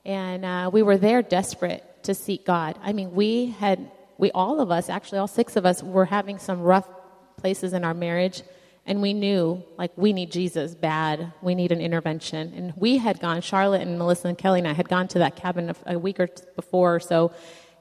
[0.03, 2.79] And uh, we were there desperate to seek God.
[2.81, 6.39] I mean, we had, we all of us, actually, all six of us, were having
[6.39, 6.89] some rough
[7.37, 8.41] places in our marriage
[8.85, 11.33] and we knew like we need jesus bad.
[11.41, 12.53] We need an intervention.
[12.55, 15.35] And we had gone charlotte and melissa and kelly and i had gone to that
[15.35, 17.33] cabin a, week or before or so.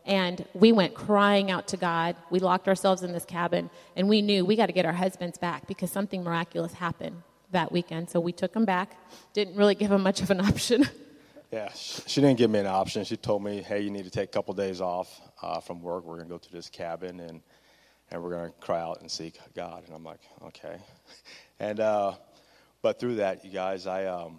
[0.06, 2.16] And we went crying out to god.
[2.30, 3.70] We locked ourselves in this cabin.
[3.96, 7.70] And we knew we got to get our husbands back because something miraculous happened that
[7.70, 8.10] weekend.
[8.10, 8.96] So we took them back.
[9.32, 10.88] Didn't really give them much of an option.
[11.50, 13.04] Yeah she didn't give me an option.
[13.04, 16.04] She told me hey you need to take a couple days off uh, from work.
[16.04, 17.20] We're going to go to this cabin.
[17.20, 17.42] And
[18.10, 19.84] and we're going to cry out and seek God.
[19.86, 20.76] And I'm like, okay.
[21.60, 22.14] And, uh,
[22.82, 24.38] but through that, you guys, I, um,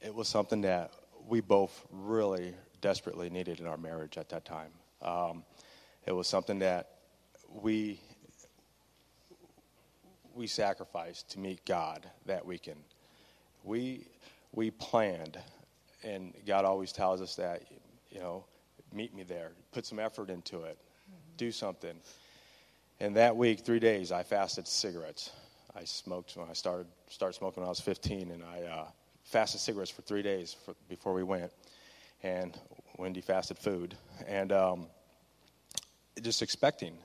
[0.00, 0.92] it was something that
[1.26, 4.70] we both really desperately needed in our marriage at that time.
[5.02, 5.44] Um,
[6.06, 6.90] it was something that
[7.48, 8.00] we,
[10.34, 12.80] we sacrificed to meet God that weekend.
[13.64, 14.06] We,
[14.52, 15.38] we planned,
[16.02, 17.62] and God always tells us that,
[18.10, 18.44] you know,
[18.92, 21.36] meet me there, put some effort into it, mm-hmm.
[21.36, 21.94] do something.
[23.02, 25.32] And that week, three days, I fasted cigarettes.
[25.74, 28.86] I smoked when I started started smoking when I was 15, and I uh,
[29.24, 31.50] fasted cigarettes for three days for, before we went.
[32.22, 32.56] And
[32.98, 33.96] Wendy fasted food,
[34.28, 34.86] and um,
[36.22, 36.96] just expecting,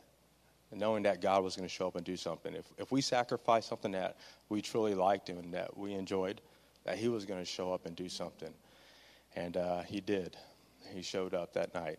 [0.72, 2.54] knowing that God was going to show up and do something.
[2.54, 4.18] If if we sacrificed something that
[4.50, 6.42] we truly liked and that we enjoyed,
[6.84, 8.54] that He was going to show up and do something,
[9.36, 10.38] and uh, He did.
[10.94, 11.98] He showed up that night.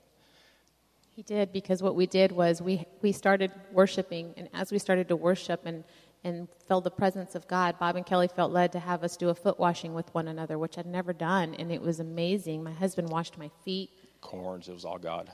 [1.18, 5.08] He did because what we did was we we started worshiping, and as we started
[5.08, 5.82] to worship and
[6.22, 9.28] and felt the presence of God, Bob and Kelly felt led to have us do
[9.30, 12.62] a foot washing with one another, which I'd never done, and it was amazing.
[12.62, 13.90] My husband washed my feet.
[14.20, 15.32] Corns, it was all God.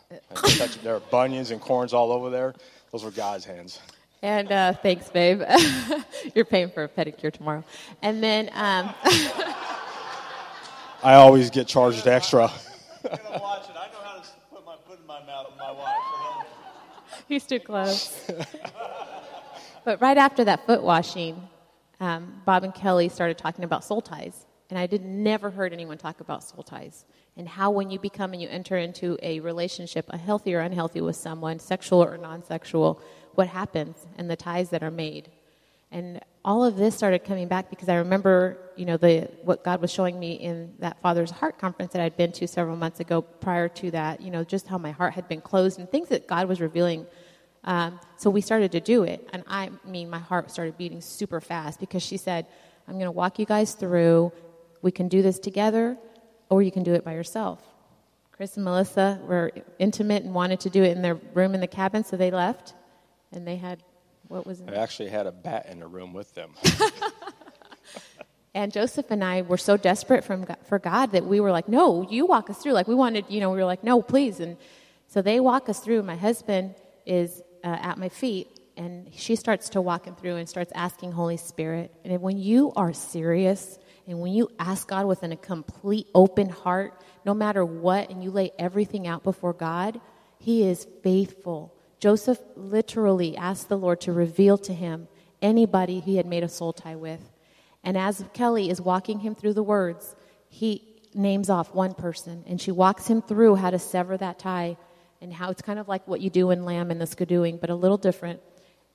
[0.82, 2.54] there were bunions and corns all over there.
[2.90, 3.78] Those were God's hands.
[4.22, 5.42] And uh, thanks, babe.
[6.34, 7.62] You're paying for a pedicure tomorrow.
[8.00, 8.48] And then.
[8.54, 8.94] Um,
[11.02, 12.50] I always get charged extra.
[17.28, 18.30] He's too close.
[19.84, 21.48] but right after that foot washing,
[22.00, 24.46] um, Bob and Kelly started talking about soul ties.
[24.70, 27.04] And I did never heard anyone talk about soul ties
[27.36, 31.00] and how when you become and you enter into a relationship, a healthy or unhealthy
[31.00, 33.00] with someone, sexual or non-sexual,
[33.34, 35.30] what happens and the ties that are made.
[35.94, 39.80] And all of this started coming back because I remember, you know, the what God
[39.80, 43.22] was showing me in that Father's Heart conference that I'd been to several months ago.
[43.22, 46.26] Prior to that, you know, just how my heart had been closed and things that
[46.26, 47.06] God was revealing.
[47.62, 51.40] Um, so we started to do it, and I mean, my heart started beating super
[51.40, 52.44] fast because she said,
[52.88, 54.32] "I'm going to walk you guys through.
[54.82, 55.96] We can do this together,
[56.50, 57.60] or you can do it by yourself."
[58.32, 61.68] Chris and Melissa were intimate and wanted to do it in their room in the
[61.68, 62.74] cabin, so they left,
[63.32, 63.78] and they had
[64.28, 64.70] what was it?
[64.70, 66.52] I actually had a bat in the room with them.
[68.54, 72.08] And Joseph and I were so desperate from, for God that we were like, no,
[72.08, 72.72] you walk us through.
[72.72, 74.38] Like, we wanted, you know, we were like, no, please.
[74.38, 74.56] And
[75.08, 76.04] so they walk us through.
[76.04, 80.48] My husband is uh, at my feet, and she starts to walk him through and
[80.48, 81.92] starts asking Holy Spirit.
[82.04, 87.02] And when you are serious and when you ask God within a complete open heart,
[87.24, 90.00] no matter what, and you lay everything out before God,
[90.38, 91.73] He is faithful.
[91.98, 95.08] Joseph literally asked the Lord to reveal to him
[95.40, 97.20] anybody he had made a soul tie with.
[97.82, 100.16] And as Kelly is walking him through the words,
[100.48, 104.76] he names off one person and she walks him through how to sever that tie
[105.20, 107.70] and how it's kind of like what you do in Lamb and the Skidooing, but
[107.70, 108.40] a little different.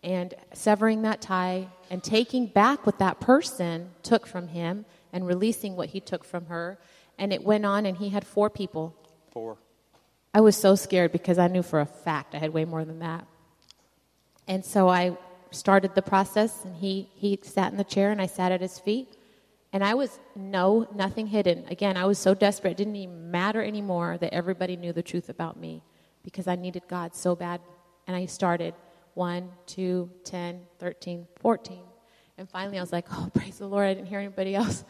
[0.03, 5.75] And severing that tie and taking back what that person took from him and releasing
[5.75, 6.77] what he took from her.
[7.17, 8.95] And it went on, and he had four people.
[9.31, 9.57] Four.
[10.33, 12.99] I was so scared because I knew for a fact I had way more than
[12.99, 13.25] that.
[14.47, 15.17] And so I
[15.51, 18.79] started the process, and he, he sat in the chair, and I sat at his
[18.79, 19.15] feet.
[19.71, 21.65] And I was no, nothing hidden.
[21.67, 22.71] Again, I was so desperate.
[22.71, 25.83] It didn't even matter anymore that everybody knew the truth about me
[26.23, 27.61] because I needed God so bad.
[28.07, 28.73] And I started
[29.13, 31.79] 1, 2, 10, 13, 14.
[32.39, 34.83] And finally I was like, oh, praise the Lord, I didn't hear anybody else.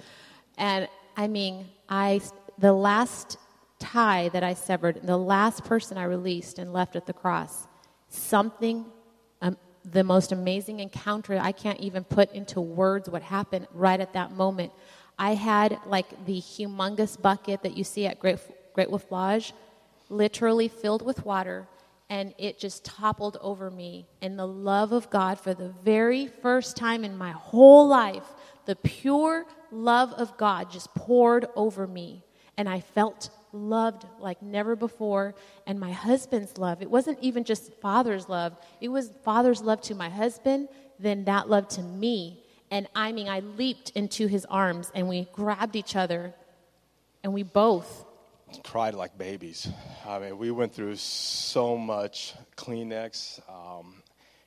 [0.58, 2.22] And I mean, I,
[2.58, 3.38] the last
[3.80, 7.68] tie that I severed, the last person I released and left at the cross,
[8.10, 8.86] something
[9.42, 11.40] um, the most amazing encounter.
[11.42, 14.72] I can't even put into words what happened right at that moment.
[15.18, 18.40] I had like the humongous bucket that you see at Great,
[18.74, 19.54] Great Wolf Lodge,
[20.10, 21.68] literally filled with water,
[22.10, 24.08] and it just toppled over me.
[24.22, 28.24] And the love of God, for the very first time in my whole life,
[28.66, 32.24] the pure love of God just poured over me.
[32.58, 35.36] And I felt loved like never before.
[35.66, 39.96] And my husband's love, it wasn't even just father's love, it was father's love to
[39.96, 42.44] my husband, then that love to me.
[42.72, 46.34] And I mean, I leaped into his arms and we grabbed each other
[47.24, 48.06] and we both
[48.64, 49.68] cried like babies.
[50.08, 53.40] I mean, we went through so much Kleenex.
[53.50, 54.02] Um,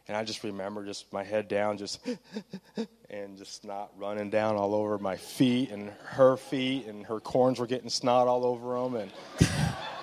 [0.09, 2.07] and I just remember just my head down, just
[3.11, 7.61] and just snot running down all over my feet and her feet, and her corns
[7.61, 9.13] were getting snot all over them, and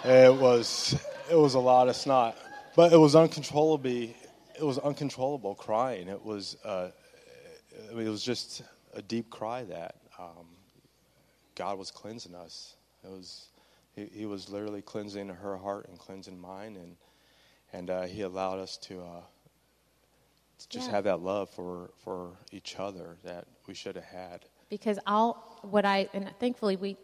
[0.05, 2.38] it was it was a lot of snot,
[2.75, 4.15] but it was uncontrollably
[4.59, 6.07] it was uncontrollable crying.
[6.07, 6.89] It was uh,
[7.89, 8.62] it was just
[8.93, 10.47] a deep cry that um,
[11.55, 12.75] God was cleansing us.
[13.03, 13.47] It was
[13.95, 16.95] he, he, was literally cleansing her heart and cleansing mine, and
[17.71, 19.01] and uh, he allowed us to.
[19.01, 19.21] Uh,
[20.65, 20.95] just yeah.
[20.95, 24.45] have that love for for each other that we should have had.
[24.69, 26.98] Because all what I and thankfully we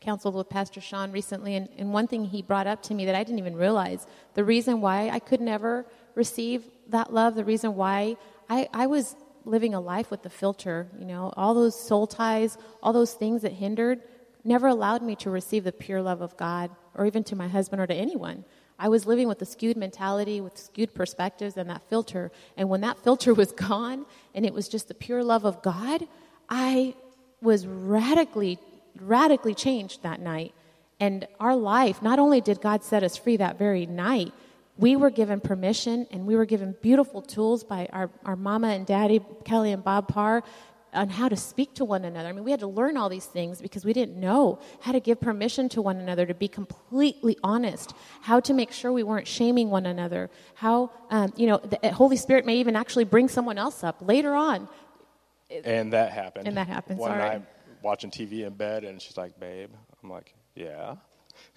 [0.00, 3.14] counseled with Pastor Sean recently, and, and one thing he brought up to me that
[3.14, 7.76] I didn't even realize the reason why I could never receive that love, the reason
[7.76, 8.16] why
[8.50, 12.58] I, I was living a life with the filter, you know, all those soul ties,
[12.82, 14.00] all those things that hindered,
[14.44, 17.80] never allowed me to receive the pure love of God or even to my husband
[17.80, 18.44] or to anyone.
[18.82, 22.32] I was living with a skewed mentality, with skewed perspectives, and that filter.
[22.56, 26.08] And when that filter was gone and it was just the pure love of God,
[26.48, 26.96] I
[27.40, 28.58] was radically,
[29.00, 30.52] radically changed that night.
[30.98, 34.32] And our life, not only did God set us free that very night,
[34.76, 38.84] we were given permission and we were given beautiful tools by our, our mama and
[38.84, 40.42] daddy, Kelly and Bob Parr,
[40.92, 42.28] on how to speak to one another.
[42.28, 45.00] I mean, we had to learn all these things because we didn't know how to
[45.00, 49.26] give permission to one another, to be completely honest, how to make sure we weren't
[49.26, 53.28] shaming one another, how, um, you know, the uh, Holy Spirit may even actually bring
[53.28, 54.68] someone else up later on.
[55.64, 56.46] And that happened.
[56.46, 56.98] And that happened.
[56.98, 57.20] One Sorry.
[57.20, 57.42] night,
[57.82, 59.70] watching TV in bed, and she's like, babe.
[60.02, 60.96] I'm like, yeah.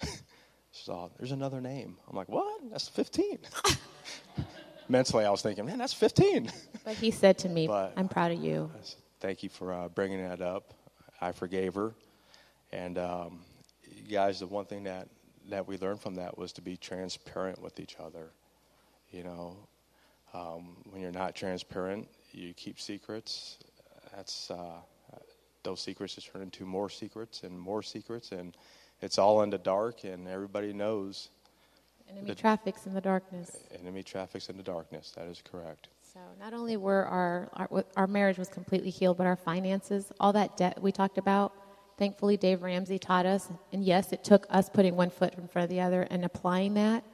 [0.70, 1.96] she's all, there's another name.
[2.08, 2.60] I'm like, what?
[2.70, 3.38] That's 15.
[4.88, 6.50] Mentally, I was thinking, man, that's 15.
[6.84, 8.70] But he said to me, but I'm proud of you
[9.20, 10.74] thank you for uh, bringing that up.
[11.20, 11.94] I forgave her,
[12.72, 13.40] and um,
[14.10, 15.08] guys, the one thing that
[15.48, 18.30] that we learned from that was to be transparent with each other.
[19.10, 19.56] You know,
[20.34, 23.58] um, when you're not transparent, you keep secrets.
[24.14, 24.80] That's uh,
[25.62, 28.56] those secrets just turn into more secrets and more secrets, and
[29.00, 31.28] it's all in the dark, and everybody knows.
[32.08, 33.56] Enemy the, traffics in the darkness.
[33.80, 35.12] Enemy traffics in the darkness.
[35.16, 35.88] That is correct.
[36.16, 40.32] So not only were our, our, our marriage was completely healed, but our finances, all
[40.32, 41.52] that debt we talked about.
[41.98, 45.64] Thankfully, Dave Ramsey taught us, and yes, it took us putting one foot in front
[45.64, 47.04] of the other and applying that.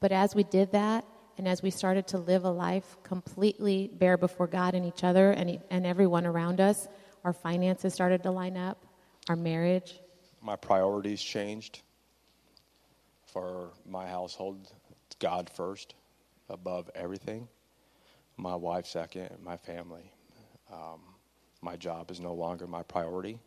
[0.00, 1.06] But as we did that,
[1.38, 5.30] and as we started to live a life completely bare before God and each other
[5.30, 6.88] and, and everyone around us,
[7.24, 8.84] our finances started to line up,
[9.30, 9.98] our marriage.
[10.42, 11.80] My priorities changed
[13.24, 14.70] for my household,
[15.20, 15.94] God first,
[16.50, 17.48] above everything
[18.36, 20.12] my wife second, my family.
[20.72, 21.00] Um,
[21.60, 23.38] my job is no longer my priority.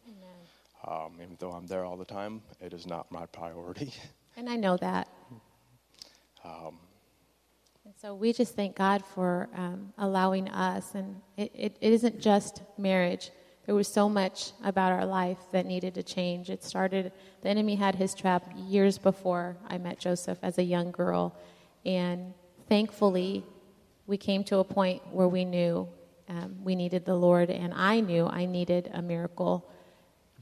[0.87, 3.93] Um, even though I'm there all the time, it is not my priority.
[4.37, 5.07] And I know that.
[7.85, 10.93] and so we just thank God for um, allowing us.
[10.93, 13.31] And it, it, it isn't just marriage.
[13.65, 16.49] There was so much about our life that needed to change.
[16.49, 17.13] It started,
[17.43, 21.33] the enemy had his trap years before I met Joseph as a young girl.
[21.85, 22.33] And
[22.67, 23.45] thankfully,
[24.07, 25.87] we came to a point where we knew
[26.27, 29.69] um, we needed the Lord, and I knew I needed a miracle.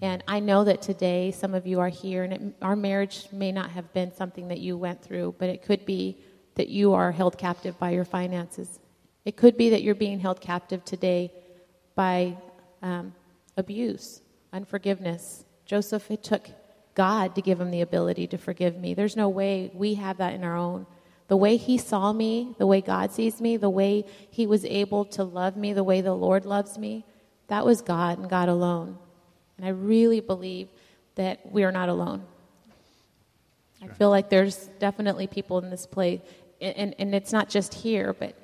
[0.02, 3.52] And I know that today some of you are here, and it, our marriage may
[3.52, 6.18] not have been something that you went through, but it could be
[6.56, 8.80] that you are held captive by your finances.
[9.26, 11.32] It could be that you're being held captive today
[11.96, 12.38] by
[12.82, 13.14] um,
[13.58, 15.46] abuse, unforgiveness.
[15.66, 16.50] Joseph, it took
[16.96, 18.94] God to give him the ability to forgive me.
[18.94, 20.86] There's no way we have that in our own.
[21.28, 25.06] The way he saw me, the way God sees me, the way he was able
[25.06, 27.06] to love me, the way the Lord loves me,
[27.48, 28.98] that was God and God alone.
[29.58, 30.68] And I really believe
[31.16, 32.24] that we are not alone.
[33.82, 36.22] I feel like there's definitely people in this place,
[36.62, 38.36] and, and it's not just here, but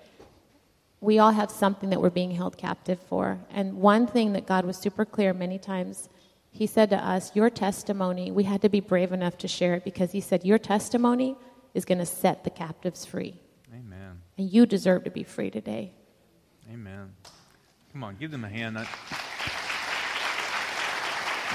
[1.02, 3.40] we all have something that we're being held captive for.
[3.52, 6.10] And one thing that God was super clear many times,
[6.52, 9.86] He said to us, Your testimony, we had to be brave enough to share it
[9.86, 11.38] because He said, Your testimony
[11.74, 13.40] is going to set the captives free.
[13.74, 14.22] Amen.
[14.38, 15.94] And you deserve to be free today.
[16.72, 17.14] Amen.
[17.92, 18.78] Come on, give them a hand.
[18.78, 18.88] I,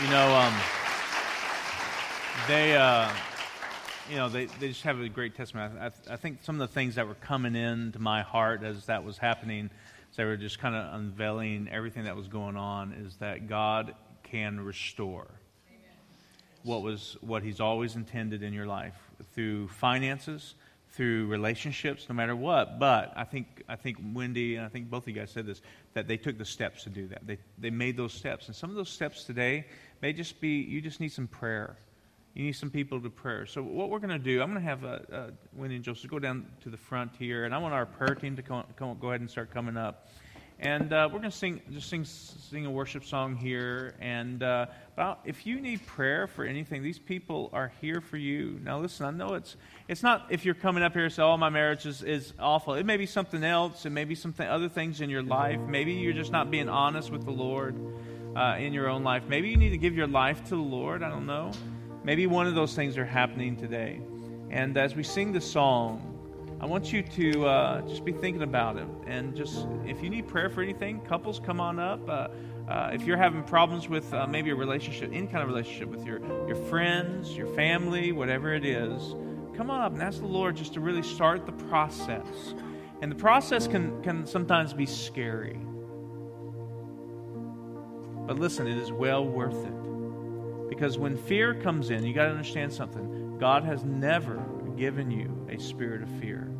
[0.02, 0.54] you know, um,
[2.48, 3.10] they, uh,
[4.10, 5.78] you know, they, they just have a great testimony.
[5.78, 8.86] I, I, I think some of the things that were coming into my heart as
[8.86, 9.70] that was happening,
[10.10, 13.94] as they were just kind of unveiling everything that was going on, is that God
[14.24, 15.28] can restore
[16.64, 18.96] what was what He's always intended in your life
[19.32, 20.54] through finances,
[20.90, 22.78] through relationships, no matter what.
[22.78, 25.60] But I think I think Wendy and I think both of you guys said this
[25.94, 27.26] that they took the steps to do that.
[27.26, 29.66] They they made those steps, and some of those steps today
[30.02, 31.76] may just be you just need some prayer.
[32.34, 33.46] You need some people to prayer.
[33.46, 36.10] So what we're going to do, I'm going to have uh, uh, Wendy and Joseph
[36.10, 38.98] go down to the front here, and I want our prayer team to come, come
[39.00, 40.08] go ahead and start coming up.
[40.60, 43.94] And uh, we're going to sing, just sing, sing a worship song here.
[44.00, 48.60] And uh, about, if you need prayer for anything, these people are here for you.
[48.62, 49.56] Now, listen, I know it's
[49.88, 52.74] it's not if you're coming up here and say, "Oh, my marriage is, is awful."
[52.74, 53.84] It may be something else.
[53.84, 55.60] It may be something other things in your life.
[55.60, 57.76] Maybe you're just not being honest with the Lord
[58.36, 59.24] uh, in your own life.
[59.28, 61.02] Maybe you need to give your life to the Lord.
[61.02, 61.50] I don't know.
[62.04, 64.00] Maybe one of those things are happening today.
[64.50, 66.13] And as we sing the song,
[66.60, 68.86] I want you to uh, just be thinking about it.
[69.06, 72.08] And just, if you need prayer for anything, couples, come on up.
[72.08, 72.28] Uh,
[72.68, 76.06] uh, if you're having problems with uh, maybe a relationship, any kind of relationship with
[76.06, 79.14] your, your friends, your family, whatever it is,
[79.56, 82.54] come on up and ask the Lord just to really start the process.
[83.02, 85.60] And the process can, can sometimes be scary.
[88.26, 90.68] But listen, it is well worth it.
[90.70, 93.36] Because when fear comes in, you got to understand something.
[93.38, 94.42] God has never
[94.76, 96.50] given you a spirit of fear.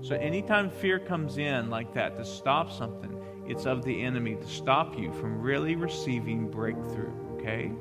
[0.00, 4.46] So anytime fear comes in like that to stop something, it's of the enemy to
[4.46, 7.72] stop you from really receiving breakthrough, okay?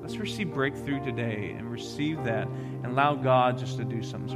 [0.00, 4.28] Let's receive breakthrough today and receive that and allow God just to do something.